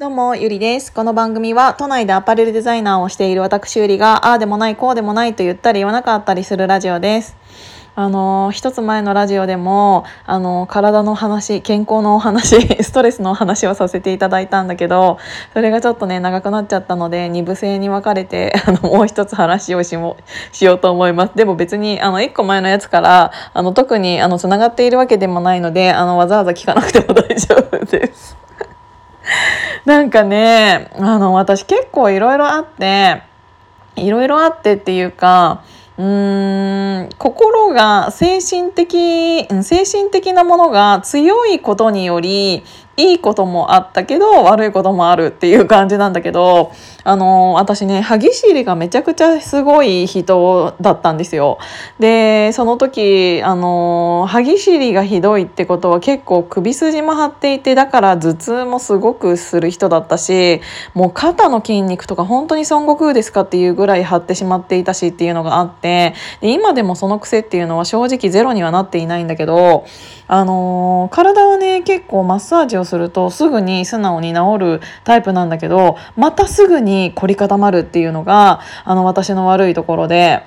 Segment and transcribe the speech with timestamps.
[0.00, 0.92] どうも、ゆりです。
[0.92, 7.36] この番組は、都内でアパレルデザイナーをしている私ゆりが、ああでもない、こうでもないと言ったり言わなかったりするラジオです。
[7.96, 15.18] あの、一つ前のラジオでも、あの、体の話、健康のお話、 ストレスのお話をさせていただいたんだけど、
[15.52, 20.16] それがちょっとね、長くなっちゃったので、二部制に分かれて、 あの、もう一つ話をしも、
[20.52, 21.32] しようと思います。
[21.34, 28.47] でも別に、あの、一個前のやつから、あの、特に、あの、繋がっているわけでもないので、あの、わざわざ聞かなくても大丈夫です。
[29.84, 33.22] なんかね、あの、私結構いろいろあって、
[33.96, 35.62] いろいろあってっていうか、
[35.98, 42.62] うーん心が精神的精神的なものが強いことにより
[42.98, 46.72] いいこともあったけど悪いこともあるっていう感じなんだけど
[47.04, 51.58] あの私ね歯ぎしりがめちゃくちゃすごい人だったんですよ。
[52.00, 60.60] でその時あの歯ぎしりがひどいってことは結構首筋も張っていてだから頭痛もすごくする人だったし
[60.92, 69.86] もう肩の筋肉とか本当に孫悟空ですかっていうぐらい張ってしまっていたしっていうのがあってで今でもその癖っていうのは正直ゼロにはなっていないんだけど
[70.26, 80.42] あの体はね結構マッサージをするとすぐに素直に治るタイプなんだけどまたすぐに凝り固まるっていうのがあの私の悪いところで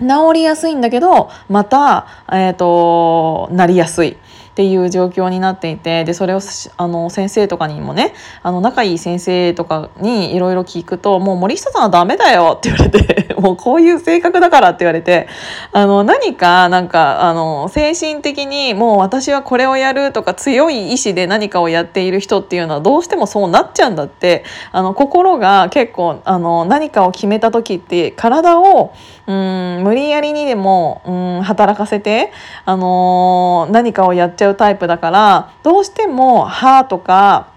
[0.00, 4.16] 治りやすいんだけどまた、えーとなりやすい。
[4.56, 6.40] っていう状況になっていてでそれを
[6.78, 15.28] あの先生とかにもねあの仲いい先生とかにいろいろ聞くと「もう森下さんはダメだよ」って言われて「もうこういう性格だから」って言われて
[15.72, 28.94] あの何かなんかあの精神的にもう私はこれをやるとか強い意志で何かをやっている人っていうのはどうしてもそうなっちゃうんだってあの心が結構あの何かを決めた時って体を
[29.26, 32.32] うん無理やりにでもうん働かせて、
[32.64, 37.48] あの何かをやっちゃうタイプだからどうしても歯とか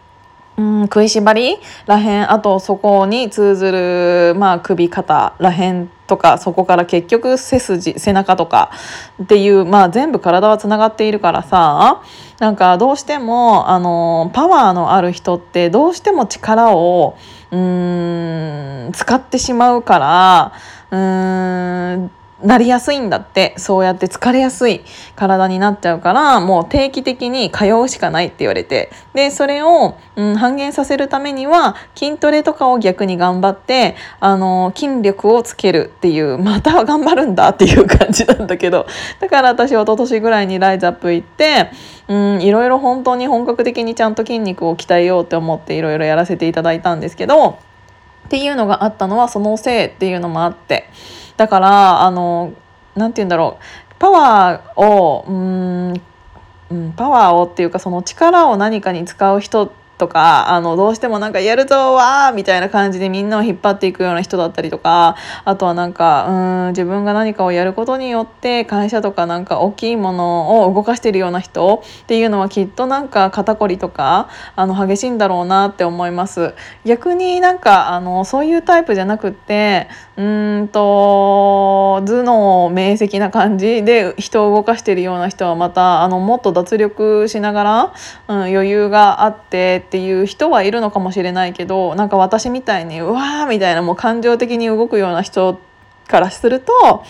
[0.60, 8.72] うん食いしばりらへんあとそこに通ずる、まあ、首肩らへんとかそこから結局背筋背中とか
[9.24, 12.02] っていう、まあ、全部体はつながっているからさ
[12.40, 17.18] なんかどうしてもあのパワーのある人ってどうしても力を
[17.52, 20.52] うん使ってしまうから
[20.92, 22.12] うん
[22.44, 24.82] なりやすいんだってそうやって疲れやすい
[25.16, 38.88] 体になっちゃうからもう定期的に通うしかないって言われてでそれを、うん、半減させるためには筋トレとかを逆に頑張ってあの筋力をつけるっていうまた頑張るんだっていう感じなんだけど
[39.20, 41.72] だから私は一昨年ぐらいにライズアップ行って
[42.08, 47.60] うんいろいろ本当に本格的にちゃんと筋肉を鍛えようって思っていろいろやらせていただいたんですけど
[48.28, 50.90] っていうのがあったのはそのせいっていうのもあって。
[51.40, 52.54] だからあの
[52.96, 53.64] なんて言うんだろう。
[53.98, 56.02] パワーをうん
[56.98, 76.56] パワーをっていうかその力を何かに使う人とかあのどうしてもなんかやるぞわーみたいな感じでみんなを引っ張っていくような人だったりとかあとはなんかうん自分が何かをやることによって会社とかなんか大きいものを動かしてるような人っていうのはきっとなんか肩こりとかあの激しいんだろうなって思います。
[76.86, 80.22] 逆になんかあのそういうタイプじゃなくってう
[80.64, 87.94] んと頭脳明晰な感じで人を動かしてるような人はまたあのもっと脱力しながら、
[88.28, 95.62] うん、余裕があってっていう人はいるのかもしれないけどなんか私みたいにうわーみたいなもう感情的に動くような人
[96.10, 97.06] からすると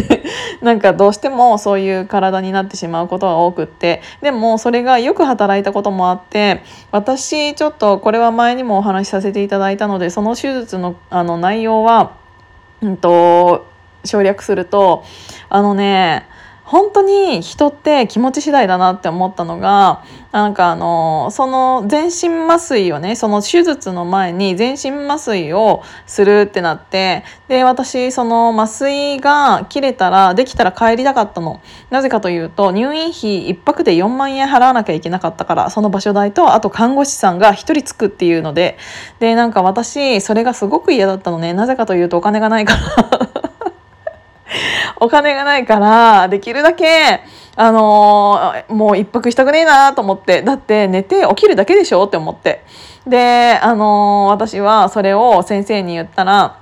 [0.60, 4.02] なんかどうしてもそういう体になってしまうことが多くって。
[4.20, 12.19] でもそれがよく働いたこともあって私ちょっとこれは前にもお話しさせていただいたのでその手術のあの内容は、
[12.82, 13.66] うんと
[14.04, 15.04] 省略すると
[15.48, 16.26] あのね
[16.70, 31.60] 本当に人って気持ち次第だなって思ったのがなんかあのその全身麻酔をねその手術の前に全身麻酔をするってなってで私その麻酔が切れたらできたら帰りたかったの。
[31.90, 38.78] なぜかというと入院費1泊で4万円払わなきゃいけなかったからその場所代とあと看護師さんが1人つくっていうので
[39.18, 41.52] でなんか私それがすごく嫌だったのね。
[41.52, 43.39] なぜかというとお金がないから。
[45.00, 47.20] お金がないからできるだけ
[47.56, 50.42] あのー、もう一泊したくねえなと思って。
[50.42, 52.64] だって寝て起きるだけでしょって思って。
[53.06, 56.59] であのー、私はそれを先生に言ったら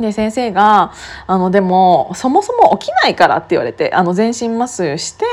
[0.00, 0.92] で先生が
[1.26, 5.24] あのでもそもそも起きないからって言われてあの全身麻酔して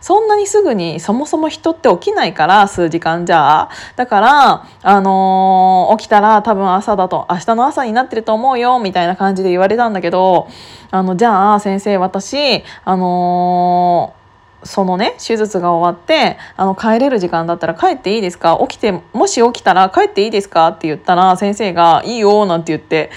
[0.00, 3.70] そんなにすぐにそもそも人って起きないから数時間じゃあ。
[3.96, 10.48] だからあのー、起きたら多分朝だと明日の朝になってると思うよみたいな感じで言われたんだけど
[10.90, 14.19] あのじゃあ先生私あのー
[14.62, 18.58] そのね手術が終わってあの帰れる時間だったら帰っていいですか？
[18.68, 20.68] 起きてもし起きたら帰っていいですか？
[20.68, 23.10] って言ったら先生が「いいよ」なんて言って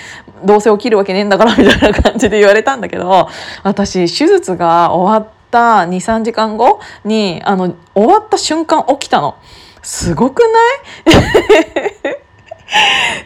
[0.43, 3.27] どうせ起きるわけねえんだから みたいな感じで言われたんだけど
[3.63, 9.35] 私手術が終わった23時間後にあの終わった瞬間起きたの。
[9.85, 10.47] すごくな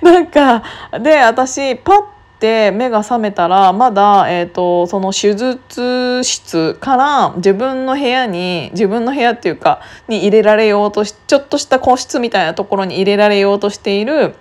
[0.09, 0.11] い？
[0.13, 0.63] なんか
[0.99, 2.03] で私パッ
[2.39, 14.35] て目が覚めたらまだ、えーと、その手術室から自分の部屋に自分の部屋っていうかに入れられようとしちょっとした個室みたいなところに入れられようとしている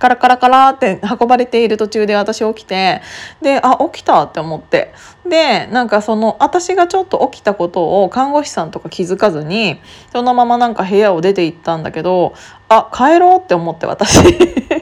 [0.00, 3.02] カラカラカラって運ばれている途中で私起きて
[3.42, 4.94] であ起きたって思って
[5.28, 9.78] でなんかその私がちょっと起きたことを看護師さんとか気づかずに
[10.10, 12.34] そのままなんか部屋を出て行ったんだけど
[12.70, 14.79] あ帰ろうって思って私。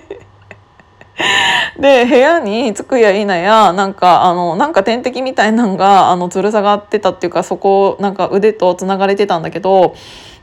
[1.78, 9.94] で部屋に着くや否やなんかあのなんか点滴みたいなのがあの吊る下がってたっていうかそこなんか腕とつながれてたんだけど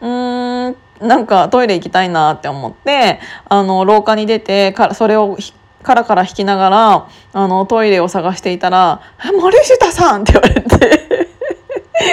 [0.02, 3.20] うーんなんかトイレ行きたいなって思って
[3.50, 5.38] あの廊下に出てかそれを
[5.84, 9.02] カラカラ引きながらあのトイレを探していたら
[9.40, 11.06] 「森下さん!」って言われて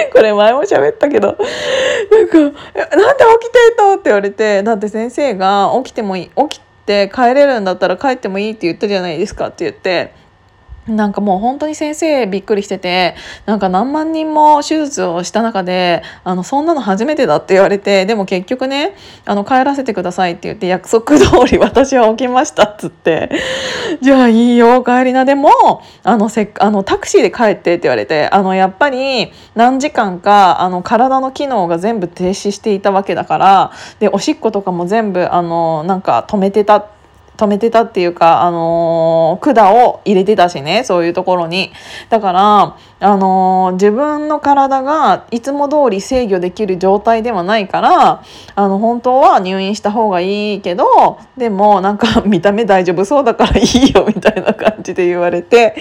[0.13, 10.13] これ前も喋ったけどなんか「なんで起きてんの?」って言われてだって先生が起きてもいい起きって帰れるんだったら帰ってもいいって言ったじゃないですかって言って
[10.87, 13.15] なんかもう本当に先生びっくりしてて
[13.45, 18.95] なんか何万人も手術をした中であのそんなの初めてだって言われてでも結局ね
[19.25, 23.29] あの帰らせてくださいって言って約束通り私は起きましたっつって。
[24.01, 25.25] じゃあいいよ帰りな。
[25.25, 25.49] でも
[26.03, 36.92] あのせあのタクシーで帰ってって言われてあのやっぱり何時間かあの体の機能が全部停止していたわけだからでおしっことかも全部あのなんか止めてたって
[37.37, 41.71] 止めてたっていうか、あのー、管を入れてたしねそういうところに。
[42.09, 48.23] だからあの自分の体がいつも通り制御できる状態ではないから
[48.55, 55.75] あの本当は入院した方がいいけどでもなんか 見た目大丈夫そうだからいいよみたいな感じで言われて。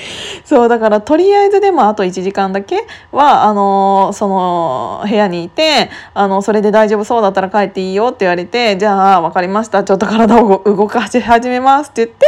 [0.44, 9.84] そうだからとりあえずでもあと1時間だけはあのその部屋にいてあのそれで大丈夫そうだったら帰っていいよって言われてじゃあ分かりました。
[9.84, 12.26] ちょっと体を動かし始め始めますって言って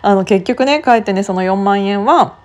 [0.00, 2.38] あの結局ね帰ってねその4万円は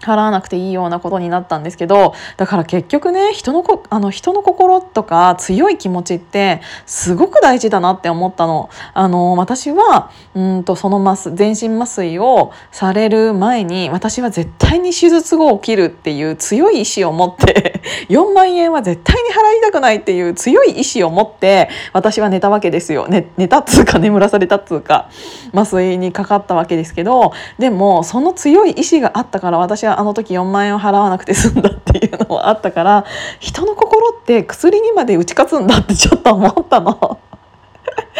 [0.00, 8.70] 払わなくていいようなことになったんですけどだから結局ね人のこあの人の心とか強い気持ちってすごく大事だなって思ったの。
[8.94, 23.08] あの私はうんとその麻全身麻酔をされる前に私は絶対に手術後起きるっていう強い意志を持って 4万円は絶対に払いたくないっていう強い意志を持って私は寝たわけですよ。
[23.08, 25.08] ね、寝たっつうか眠らされたっつうか
[25.52, 33.04] 麻酔にかかったわけですけどでもその強い意志があったから私はあの時4万円を払わなくて済んだっていうのもあったから
[33.38, 37.18] 人の心って薬にまで打ち勝つんだってちょっと思ったの。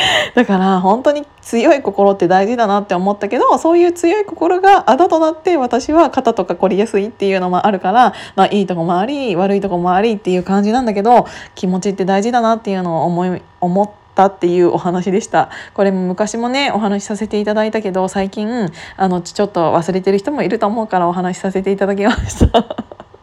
[0.34, 15.50] だから本当に強い心って大事だなって思ったけどそういう強い心があだとなって私は肩とか凝りやすいっていうのもあるから、まあ、いいとこもあり悪いとこもありっていう感じなんだけど気持ちって大事だなっていうのを思い思ってったっていうお話でした。
[15.72, 22.76] これも昔もねお話しさせていただいたけど最近あのちょっと忘れてる人もいると思うからお話しさせていただきました。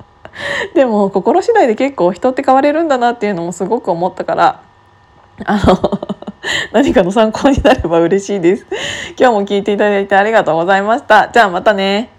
[0.74, 4.62] でも心次第で結構人って変われるんだなっていうのもすごく思ったから
[5.46, 6.00] あの
[6.72, 8.66] 何かの参考になれば嬉しいです。
[9.20, 11.30] 今日も聞いていただいてありがとうございました。
[11.30, 12.17] じゃあまたね。